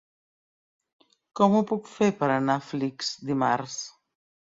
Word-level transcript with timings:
Com 1.41 1.59
ho 1.59 1.63
puc 1.73 1.93
fer 1.99 2.09
per 2.25 2.33
anar 2.39 2.59
a 2.63 2.67
Flix 2.73 3.15
dimarts? 3.33 3.81